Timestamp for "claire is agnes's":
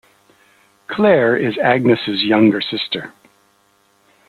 0.87-2.23